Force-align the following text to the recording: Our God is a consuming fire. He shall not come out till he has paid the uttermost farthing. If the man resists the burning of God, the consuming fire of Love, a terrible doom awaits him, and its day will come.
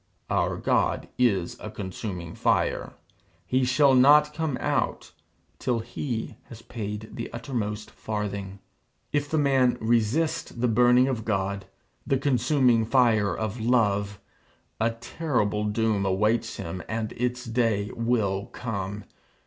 Our 0.31 0.57
God 0.57 1.09
is 1.19 1.57
a 1.59 1.69
consuming 1.69 2.33
fire. 2.33 2.93
He 3.45 3.63
shall 3.63 3.93
not 3.93 4.33
come 4.33 4.57
out 4.59 5.11
till 5.59 5.77
he 5.77 6.37
has 6.45 6.63
paid 6.63 7.09
the 7.13 7.31
uttermost 7.31 7.91
farthing. 7.91 8.57
If 9.13 9.29
the 9.29 9.37
man 9.37 9.77
resists 9.79 10.53
the 10.53 10.67
burning 10.67 11.07
of 11.07 11.23
God, 11.23 11.65
the 12.07 12.17
consuming 12.17 12.83
fire 12.83 13.37
of 13.37 13.59
Love, 13.59 14.19
a 14.79 14.89
terrible 14.89 15.65
doom 15.65 16.03
awaits 16.03 16.55
him, 16.57 16.81
and 16.89 17.11
its 17.11 17.45
day 17.45 17.91
will 17.95 18.47
come. 18.47 19.03